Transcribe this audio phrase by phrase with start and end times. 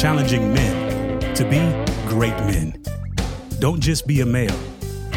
[0.00, 1.58] challenging men to be
[2.08, 2.74] great men.
[3.58, 4.58] Don't just be a male,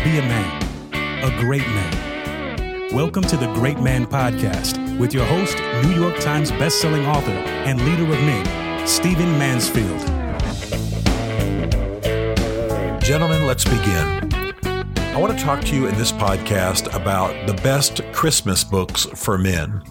[0.04, 2.94] be a man, a great man.
[2.94, 7.79] Welcome to the Great Man Podcast with your host, New York Times bestselling author and
[7.85, 10.01] leader of men, Stephen Mansfield.
[13.02, 14.34] Gentlemen, let's begin.
[14.97, 19.38] I want to talk to you in this podcast about the best Christmas books for
[19.38, 19.81] men.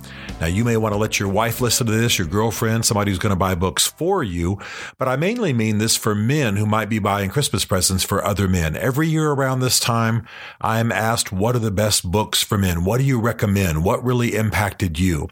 [0.43, 3.21] Now, you may want to let your wife listen to this, your girlfriend, somebody who's
[3.21, 4.58] going to buy books for you,
[4.99, 8.49] but I mainly mean this for men who might be buying Christmas presents for other
[8.49, 8.76] men.
[8.76, 10.26] Every year around this time,
[10.61, 12.85] I'm asked, what are the best books for men?
[12.85, 13.85] What do you recommend?
[13.85, 15.29] What really impacted you?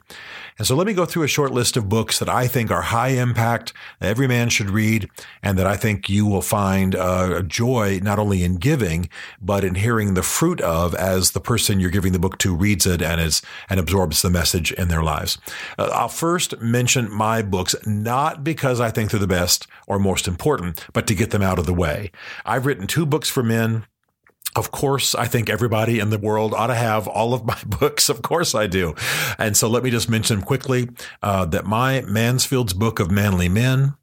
[0.61, 2.83] And so let me go through a short list of books that I think are
[2.83, 5.09] high impact, that every man should read,
[5.43, 9.09] and that I think you will find uh, joy not only in giving,
[9.41, 12.85] but in hearing the fruit of as the person you're giving the book to reads
[12.87, 15.39] it and is and absorbs the message in their lives.
[15.79, 20.29] Uh, I'll first mention my books, not because I think they're the best or most
[20.29, 22.11] important, but to get them out of the way.
[22.45, 23.85] I've written two books for men
[24.57, 28.09] of course, I think everybody in the world ought to have all of my books.
[28.09, 28.95] Of course, I do.
[29.39, 30.89] And so let me just mention quickly
[31.23, 33.95] uh, that my Mansfield's Book of Manly Men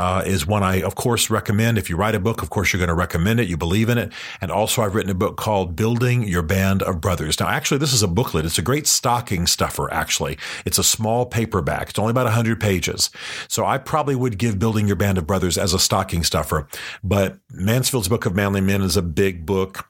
[0.00, 1.76] uh, is one I, of course, recommend.
[1.76, 3.48] If you write a book, of course, you're going to recommend it.
[3.48, 4.10] You believe in it.
[4.40, 7.38] And also, I've written a book called Building Your Band of Brothers.
[7.38, 8.46] Now, actually, this is a booklet.
[8.46, 10.38] It's a great stocking stuffer, actually.
[10.64, 11.90] It's a small paperback.
[11.90, 13.10] It's only about 100 pages.
[13.46, 16.66] So I probably would give Building Your Band of Brothers as a stocking stuffer.
[17.04, 19.86] But Mansfield's Book of Manly Men is a big book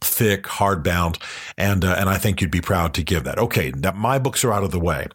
[0.00, 1.20] thick, hardbound,
[1.56, 3.38] and uh, and I think you'd be proud to give that.
[3.38, 5.06] Okay, now my books are out of the way.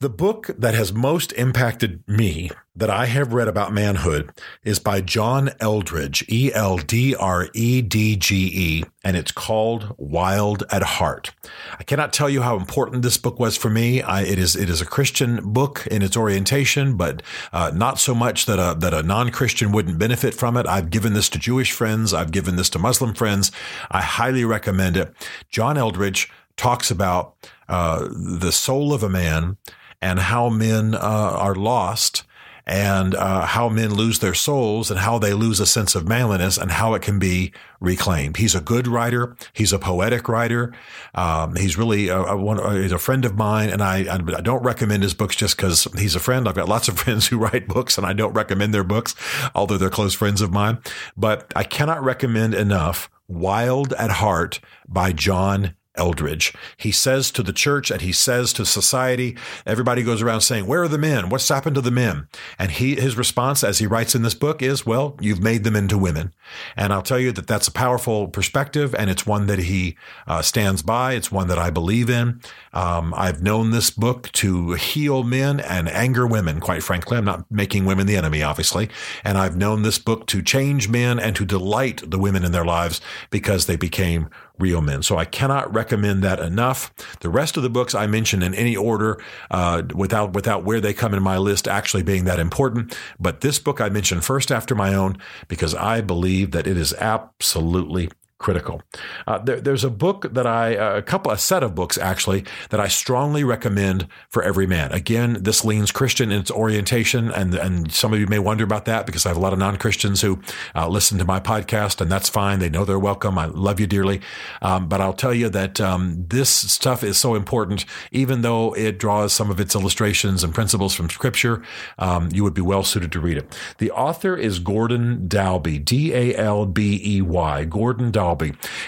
[0.00, 4.30] The book that has most impacted me that I have read about manhood
[4.62, 9.94] is by John Eldredge, E L D R E D G E, and it's called
[9.96, 11.32] Wild at Heart.
[11.78, 14.02] I cannot tell you how important this book was for me.
[14.02, 18.14] I, it is it is a Christian book in its orientation, but uh, not so
[18.14, 20.66] much that a that a non Christian wouldn't benefit from it.
[20.66, 22.12] I've given this to Jewish friends.
[22.12, 23.50] I've given this to Muslim friends.
[23.90, 25.14] I highly recommend it.
[25.48, 27.34] John Eldredge talks about
[27.68, 29.56] uh, the soul of a man
[30.02, 32.24] and how men uh, are lost
[32.66, 36.58] and uh, how men lose their souls and how they lose a sense of manliness
[36.58, 38.38] and how it can be reclaimed.
[38.38, 39.36] He's a good writer.
[39.52, 40.74] He's a poetic writer.
[41.14, 44.64] Um, he's really a, a, one, he's a friend of mine, and I, I don't
[44.64, 46.48] recommend his books just because he's a friend.
[46.48, 49.14] I've got lots of friends who write books, and I don't recommend their books,
[49.54, 50.78] although they're close friends of mine.
[51.16, 56.54] But I cannot recommend enough Wild at Heart by John Eldredge.
[56.76, 60.82] He says to the church and he says to society, everybody goes around saying, where
[60.82, 61.28] are the men?
[61.28, 62.28] What's happened to the men?
[62.58, 65.76] And he, his response, as he writes in this book is, well, you've made them
[65.76, 66.32] into women.
[66.76, 69.96] And I'll tell you that that's a powerful perspective and it's one that he
[70.26, 71.14] uh, stands by.
[71.14, 72.40] It's one that I believe in.
[72.72, 77.16] Um, I've known this book to heal men and anger women, quite frankly.
[77.16, 78.88] I'm not making women the enemy, obviously.
[79.24, 82.64] And I've known this book to change men and to delight the women in their
[82.64, 84.28] lives because they became
[84.58, 85.02] real men.
[85.02, 86.92] So I cannot recommend that enough.
[87.20, 90.94] The rest of the books I mention in any order, uh, without without where they
[90.94, 92.96] come in my list actually being that important.
[93.18, 95.18] But this book I mention first after my own
[95.48, 98.82] because I believe that it is absolutely critical.
[99.26, 102.44] Uh, there, there's a book that I, uh, a couple, a set of books actually,
[102.70, 104.92] that I strongly recommend for every man.
[104.92, 108.84] Again, this leans Christian in its orientation, and and some of you may wonder about
[108.84, 110.40] that because I have a lot of non Christians who
[110.74, 112.58] uh, listen to my podcast, and that's fine.
[112.58, 113.38] They know they're welcome.
[113.38, 114.20] I love you dearly,
[114.60, 118.98] um, but I'll tell you that um, this stuff is so important, even though it
[118.98, 121.62] draws some of its illustrations and principles from Scripture.
[121.98, 123.58] Um, you would be well suited to read it.
[123.78, 128.25] The author is Gordon Dalbey, D A L B E Y, Gordon Dalbey.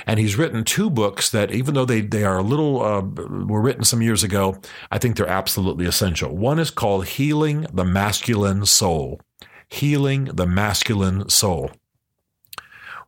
[0.07, 3.61] And he's written two books that, even though they, they are a little, uh, were
[3.61, 4.61] written some years ago,
[4.91, 6.37] I think they're absolutely essential.
[6.37, 9.21] One is called Healing the Masculine Soul.
[9.69, 11.71] Healing the Masculine Soul.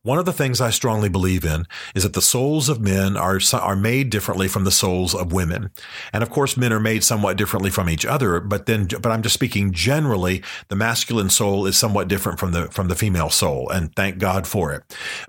[0.03, 3.39] One of the things I strongly believe in is that the souls of men are,
[3.53, 5.69] are made differently from the souls of women.
[6.11, 9.21] And of course, men are made somewhat differently from each other, but then, but I'm
[9.21, 13.69] just speaking generally, the masculine soul is somewhat different from the, from the female soul.
[13.69, 14.81] And thank God for it.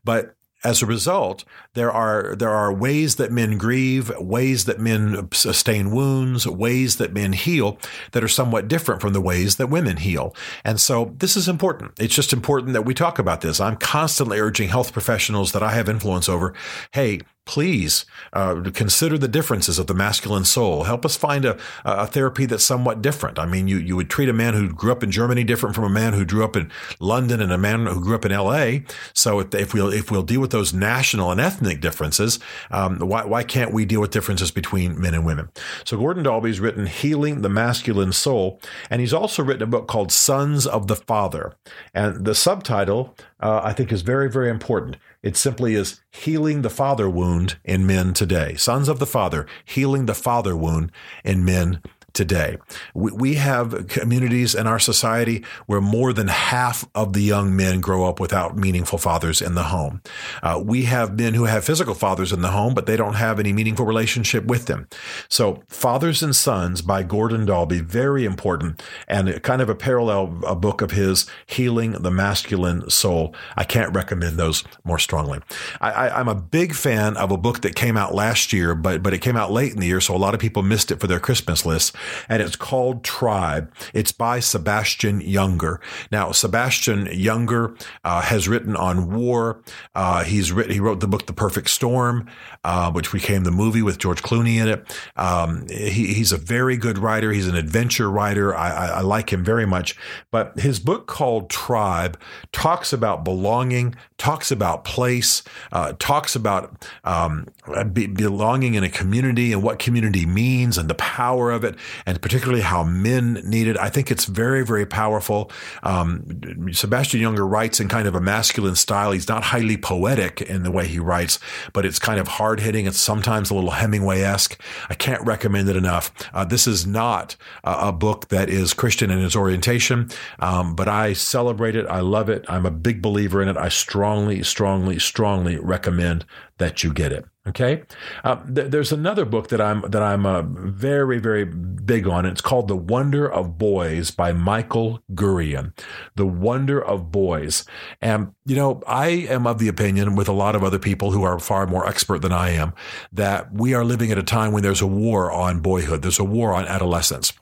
[0.05, 5.29] But as a result, there are there are ways that men grieve, ways that men
[5.33, 7.79] sustain wounds, ways that men heal
[8.13, 10.35] that are somewhat different from the ways that women heal.
[10.65, 11.93] And so this is important.
[11.99, 13.61] It's just important that we talk about this.
[13.61, 16.55] I'm constantly urging health professionals that I have influence over,
[16.93, 20.85] hey, please uh, consider the differences of the masculine soul.
[20.85, 23.39] Help us find a, a therapy that's somewhat different.
[23.39, 25.85] I mean, you, you would treat a man who grew up in Germany different from
[25.85, 26.71] a man who grew up in
[27.01, 28.87] London and a man who grew up in LA.
[29.13, 32.39] So if we'll, if we'll deal with those national and ethnic differences,
[32.71, 35.49] um, why, why can't we deal with differences between men and women?
[35.85, 38.61] So Gordon Dalbey's written Healing the Masculine Soul,
[38.91, 41.55] and he's also written a book called Sons of the Father.
[41.95, 44.97] And the subtitle, uh, I think, is very, very important.
[45.23, 48.57] It simply is healing the father wound in men today.
[48.57, 50.91] Sons of the Father, healing the father wound
[51.25, 51.81] in men
[52.13, 52.59] today.
[52.95, 57.81] We we have communities in our society where more than half of the young men
[57.81, 60.03] grow up without meaningful fathers in the home.
[60.43, 63.39] Uh, we have men who have physical fathers in the home, but they don't have
[63.39, 64.89] any meaningful relationship with them.
[65.29, 70.55] So, Fathers and Sons by Gordon Dalbey, very important and kind of a parallel a
[70.55, 73.35] book of his, Healing the Masculine Soul.
[73.57, 75.41] I can't recommend those more strongly.
[75.81, 79.15] I, am a big fan of a book that came out last year, but but
[79.15, 81.07] it came out late in the year, so a lot of people missed it for
[81.07, 81.95] their Christmas list
[82.29, 83.73] and it's called Tribe.
[83.93, 85.79] It's by Sebastian Junger.
[86.11, 89.63] Now, Sebastian Junger uh, has written on war.
[89.95, 92.29] Uh, he's written, he wrote the book The Perfect Storm,
[92.65, 94.99] uh, which became the movie with George Clooney in it.
[95.17, 97.33] Um, he, he's a very good writer.
[97.33, 98.55] He's an adventure writer.
[98.55, 99.97] I, I, I like him very much.
[100.31, 102.19] But his book called Tribe
[102.53, 107.47] talks about belonging, talks about place, uh, talks about um,
[107.93, 112.21] be, belonging in a community and what community means and the power of it and
[112.21, 113.77] particularly how men need it.
[113.79, 115.51] I think it's very, very powerful.
[115.83, 119.13] Um, Sebastian Junger writes in kind of a masculine style.
[119.13, 121.39] He's not highly poetic in the way he writes,
[121.73, 122.87] but it's kind of hard hitting.
[122.87, 124.61] It's sometimes a little Hemingway esque.
[124.89, 126.13] I can't recommend it enough.
[126.33, 130.89] Uh, this is not a, a, book that is Christian in its orientation, um, but
[130.89, 131.87] I celebrate it.
[131.87, 132.45] I love it.
[132.49, 133.57] I'm a big believer in it.
[133.57, 136.25] I strongly, strongly, strongly recommend
[136.59, 137.27] that you get it.
[137.45, 137.83] Okay,
[138.23, 142.25] uh, th- there's another book that I'm that I'm uh, very very big on.
[142.25, 145.73] It's called The Wonder of Boys by Michael Gurian.
[146.15, 147.65] The Wonder of Boys,
[148.01, 151.25] and you know I am of the opinion, with a lot of other people who
[151.25, 152.75] are far more expert than I am,
[153.13, 156.03] that we are living at a time when there's a war on boyhood.
[156.03, 157.33] There's a war on adolescence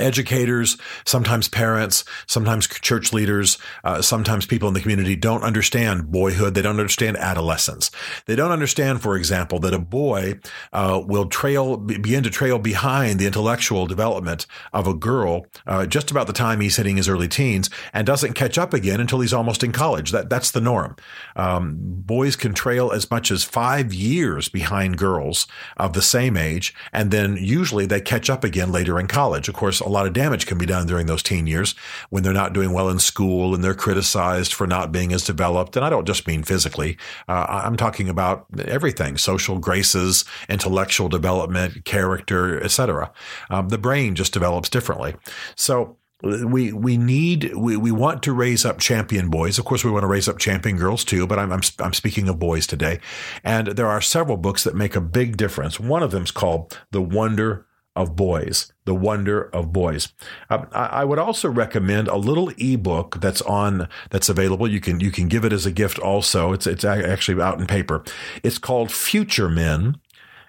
[0.00, 6.54] educators, sometimes parents, sometimes church leaders, uh, sometimes people in the community don't understand boyhood.
[6.54, 7.90] They don't understand adolescence.
[8.26, 10.40] They don't understand, for example, that a boy
[10.72, 16.10] uh, will trail, begin to trail behind the intellectual development of a girl uh, just
[16.10, 19.32] about the time he's hitting his early teens and doesn't catch up again until he's
[19.32, 20.10] almost in college.
[20.10, 20.96] That that's the norm.
[21.36, 25.46] Um, boys can trail as much as five years behind girls
[25.76, 29.48] of the same age, and then usually they catch up again later in college.
[29.48, 31.74] Of course, lot of damage can be done during those teen years
[32.10, 35.76] when they're not doing well in school and they're criticized for not being as developed.
[35.76, 36.96] And I don't just mean physically.
[37.28, 43.12] Uh, I'm talking about everything: social graces, intellectual development, character, etc.
[43.50, 45.14] Um, the brain just develops differently.
[45.54, 49.58] So we we need we, we want to raise up champion boys.
[49.58, 51.26] Of course, we want to raise up champion girls too.
[51.26, 53.00] But I'm, I'm I'm speaking of boys today,
[53.42, 55.80] and there are several books that make a big difference.
[55.80, 57.66] One of them is called "The Wonder
[58.00, 60.12] of Boys, The Wonder of Boys.
[60.48, 64.66] Uh, I, would also recommend a little ebook that's on that's available.
[64.66, 65.98] You can you can give it as a gift.
[65.98, 68.02] Also, it's it's actually out in paper.
[68.42, 69.99] It's called Future Men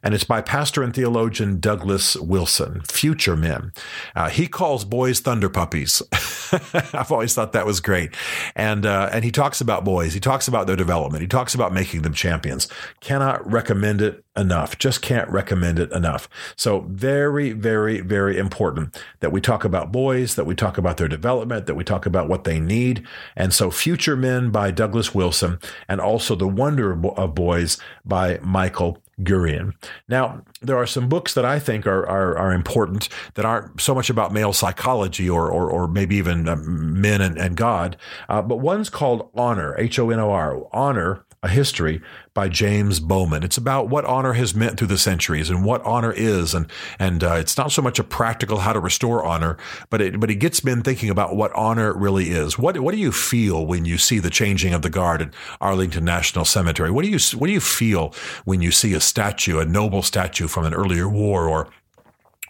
[0.04, 3.74] and it's by pastor and theologian Douglas Wilson, Future Men.
[4.16, 6.02] Uh, he calls boys thunder puppies.
[6.94, 8.16] I've always thought that was great,
[8.56, 10.14] and uh, and he talks about boys.
[10.14, 11.22] He talks about their development.
[11.22, 12.68] He talks about making them champions.
[13.00, 14.78] Cannot recommend it enough.
[14.78, 16.30] Just can't recommend it enough.
[16.56, 21.08] So very, very, very important that we talk about boys, that we talk about their
[21.08, 23.06] development, that we talk about what they need.
[23.36, 29.02] And so Future Men by Douglas Wilson and also The Wonder of Boys by Michael
[29.24, 29.74] Gurian.
[30.08, 33.96] Now, there are some books that I think are, are, are important that aren't so
[33.96, 37.98] much about male psychology or, or, or maybe even uh, men and, and God,
[38.30, 42.02] uh, but one's called Honor, H O N O R, Honor a History
[42.36, 43.42] by James Bowman.
[43.42, 46.54] It's about what honor has meant through the centuries and what honor is.
[46.54, 46.68] And,
[47.00, 49.58] and uh, it's not so much a practical how to restore honor,
[49.90, 52.60] but it, but it gets men thinking about what honor really is.
[52.60, 56.06] What, what do you feel when you see the changing of the guard at Arlington
[56.06, 56.92] National Cemetery?
[56.92, 58.14] What do you, what do you feel
[58.46, 61.70] when you see a statue, a noble statue from an earlier war or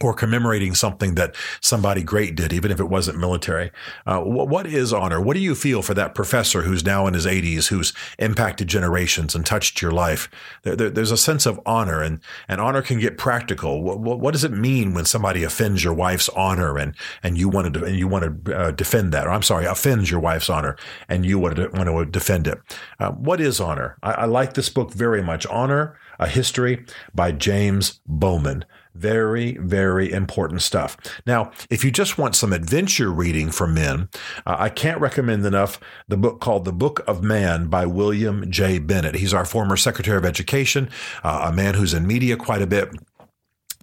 [0.03, 3.71] or commemorating something that somebody great did, even if it wasn't military.
[4.05, 5.21] Uh, what, is honor?
[5.21, 9.35] What do you feel for that professor who's now in his 80s, who's impacted generations
[9.35, 10.29] and touched your life?
[10.63, 13.81] There, there, there's a sense of honor, and, and honor can get practical.
[13.83, 17.49] What, what, what, does it mean when somebody offends your wife's honor and, and you
[17.49, 19.27] want to and you want to uh, defend that?
[19.27, 20.75] Or I'm sorry, offends your wife's honor
[21.09, 22.59] and you want to, want to defend it.
[22.99, 23.97] Uh, what is honor?
[24.01, 25.45] I, I like this book very much.
[25.47, 28.65] Honor A History by James Bowman.
[28.93, 30.97] Very, very important stuff.
[31.25, 34.09] Now, if you just want some adventure reading for men,
[34.45, 35.79] uh, I can't recommend enough
[36.09, 38.79] the book called The Book of Man by William J.
[38.79, 39.15] Bennett.
[39.15, 40.89] He's our former Secretary of Education,
[41.23, 42.89] uh, a man who's in media quite a bit.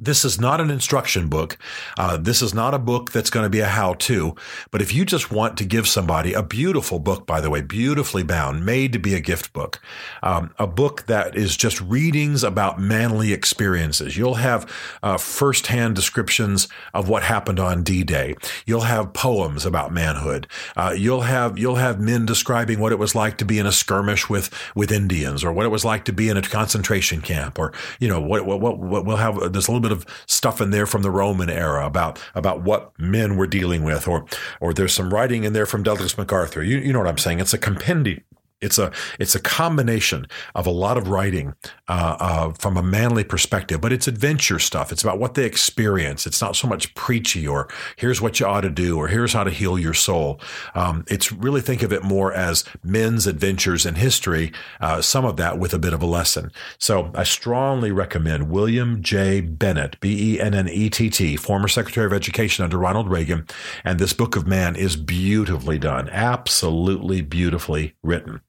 [0.00, 1.59] This is not an instruction book.
[1.97, 4.35] Uh, this is not a book that's going to be a how to.
[4.71, 8.23] But if you just want to give somebody a beautiful book, by the way, beautifully
[8.23, 9.81] bound, made to be a gift book,
[10.23, 14.17] um, a book that is just readings about manly experiences.
[14.17, 14.71] You'll have
[15.02, 18.35] uh, firsthand descriptions of what happened on D-Day.
[18.67, 20.47] You'll have poems about manhood.
[20.76, 23.73] Uh, you'll have you'll have men describing what it was like to be in a
[23.73, 27.59] skirmish with with Indians, or what it was like to be in a concentration camp,
[27.59, 29.37] or you know what what, what, what we'll have.
[29.38, 33.37] A little bit of stuff in there from the Roman era about about what men
[33.37, 34.25] were dealing with, or
[34.61, 36.62] or there's some writing in there from Douglas MacArthur.
[36.62, 37.40] You, you know what I'm saying?
[37.40, 38.23] It's a compendium
[38.61, 41.55] it's a it's a combination of a lot of writing
[41.87, 44.91] uh, uh, from a manly perspective, but it's adventure stuff.
[44.91, 46.27] It's about what they experience.
[46.27, 49.45] It's not so much preachy or here's what you ought to do or here's how
[49.45, 50.41] to heal your soul.
[50.75, 54.53] Um, it's really think of it more as men's adventures in history.
[54.81, 56.50] Uh, some of that with a bit of a lesson.
[56.79, 59.41] So I strongly recommend William J.
[59.41, 63.47] Bennett, B E N N E T T, former Secretary of Education under Ronald Reagan,
[63.85, 68.41] and this Book of Man is beautifully done, absolutely beautifully written.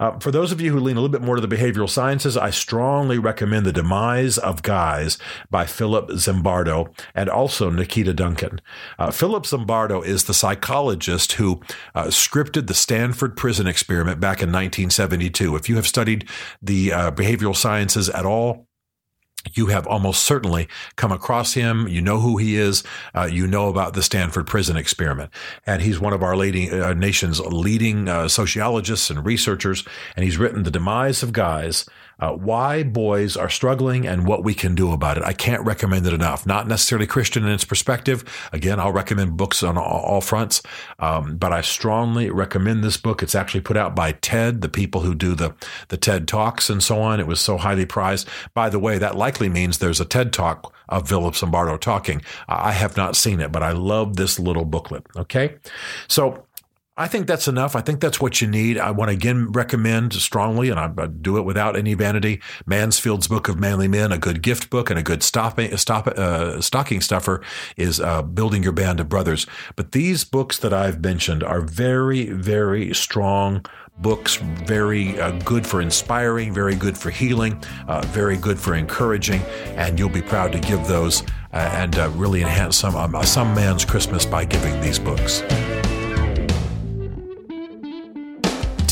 [0.00, 2.36] Uh, for those of you who lean a little bit more to the behavioral sciences,
[2.36, 5.18] I strongly recommend The Demise of Guys
[5.50, 8.60] by Philip Zimbardo and also Nikita Duncan.
[8.98, 11.60] Uh, Philip Zimbardo is the psychologist who
[11.94, 15.56] uh, scripted the Stanford prison experiment back in 1972.
[15.56, 16.28] If you have studied
[16.60, 18.66] the uh, behavioral sciences at all,
[19.52, 21.86] you have almost certainly come across him.
[21.88, 22.82] You know who he is.
[23.14, 25.30] Uh, you know about the Stanford prison experiment.
[25.66, 29.84] And he's one of our uh, nation's leading uh, sociologists and researchers.
[30.16, 31.86] And he's written The Demise of Guys
[32.20, 35.24] uh, why boys are struggling and what we can do about it.
[35.24, 36.46] I can't recommend it enough.
[36.46, 38.24] Not necessarily Christian in its perspective.
[38.52, 40.62] Again, I'll recommend books on all, all fronts,
[40.98, 43.22] um, but I strongly recommend this book.
[43.22, 45.54] It's actually put out by TED, the people who do the
[45.88, 47.20] the TED talks and so on.
[47.20, 48.28] It was so highly prized.
[48.54, 52.22] By the way, that likely means there's a TED talk of Philip Zimbardo talking.
[52.48, 55.06] I have not seen it, but I love this little booklet.
[55.16, 55.56] Okay,
[56.08, 56.44] so
[56.96, 57.74] I think that's enough.
[57.74, 58.78] I think that's what you need.
[58.78, 63.48] I want to again recommend strongly, and I, do it without any vanity, Mansfield's Book
[63.48, 67.42] of Manly Men, a good gift book and a good stopping, stop, uh, stocking stuffer
[67.76, 69.44] is uh, Building Your Band of Brothers.
[69.74, 73.66] But these books that I've mentioned are very, very strong
[73.98, 79.40] books, very uh, good for inspiring, very good for healing, uh, very good for encouraging,
[79.74, 81.22] and you'll be proud to give those
[81.52, 85.42] uh, and uh, really enhance some um, some man's Christmas by giving these books.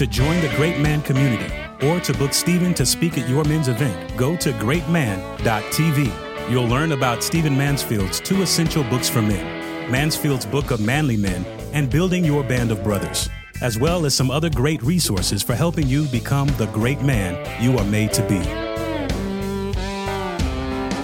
[0.03, 1.55] To join the Great Man community
[1.87, 6.51] or to book Stephen to speak at your men's event, go to greatman.tv.
[6.51, 11.45] You'll learn about Stephen Mansfield's two essential books for men Mansfield's Book of Manly Men
[11.73, 13.31] and Building Your Band of Brothers,
[13.61, 17.79] as well as some other great resources for helping you become the great man you
[17.79, 18.41] are made to be.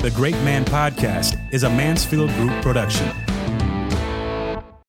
[0.03, 3.15] The Great Man Podcast is a Mansfield Group production